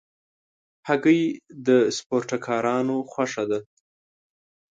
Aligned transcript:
هګۍ 0.87 1.21
د 1.67 1.69
سپورټکارانو 1.97 2.95
خوښه 3.11 3.43
ده. 3.49 3.59